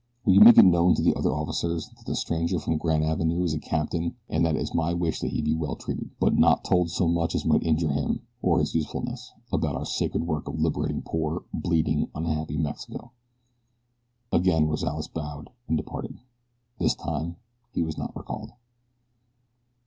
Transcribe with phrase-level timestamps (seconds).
[0.25, 3.53] Will you make it known to the other officers that the stranger from Granavenoo is
[3.53, 6.63] a captain and that it is my wish that he be well treated, but not
[6.63, 10.59] told so much as might injure him, or his usefulness, about our sacred work of
[10.59, 13.11] liberating poor, bleeding unhappy Mexico."
[14.31, 16.17] Again Rozales bowed and departed.
[16.79, 17.35] This time
[17.71, 18.49] he was not recalled.